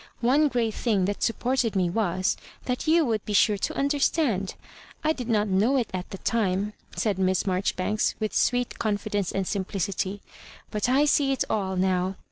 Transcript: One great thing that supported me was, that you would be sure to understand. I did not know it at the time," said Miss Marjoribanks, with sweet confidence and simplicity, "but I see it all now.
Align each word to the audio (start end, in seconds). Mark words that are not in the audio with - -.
One 0.21 0.47
great 0.47 0.73
thing 0.73 1.05
that 1.05 1.21
supported 1.21 1.75
me 1.75 1.87
was, 1.87 2.35
that 2.65 2.87
you 2.87 3.05
would 3.05 3.23
be 3.23 3.33
sure 3.33 3.59
to 3.59 3.75
understand. 3.77 4.55
I 5.03 5.13
did 5.13 5.29
not 5.29 5.47
know 5.47 5.77
it 5.77 5.91
at 5.93 6.09
the 6.09 6.17
time," 6.17 6.73
said 6.95 7.19
Miss 7.19 7.45
Marjoribanks, 7.45 8.15
with 8.19 8.33
sweet 8.33 8.79
confidence 8.79 9.31
and 9.31 9.45
simplicity, 9.45 10.23
"but 10.71 10.89
I 10.89 11.05
see 11.05 11.31
it 11.33 11.43
all 11.51 11.75
now. 11.75 12.15